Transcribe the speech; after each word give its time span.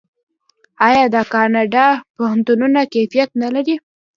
آیا 0.87 1.05
د 1.15 1.17
کاناډا 1.33 1.87
پوهنتونونه 2.15 2.79
کیفیت 2.93 3.29
نلري؟ 3.41 3.75